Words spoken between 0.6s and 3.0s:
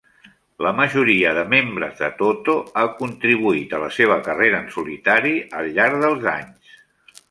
La majoria de membres de Toto ha